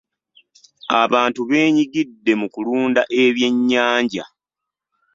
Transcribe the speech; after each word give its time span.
Abantu 1.03 1.41
beenyigidde 1.49 2.31
mu 2.41 2.47
kulunda 2.53 3.01
ebyennyanja. 3.23 4.23